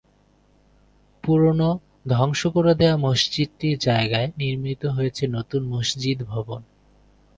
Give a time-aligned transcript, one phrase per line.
[1.23, 1.69] পুরোনো,
[2.09, 6.61] ধ্বংস করে দেয়া মসজিদটির জায়গায় নির্মিত হয়েছে নতুন মসজিদ ভবন।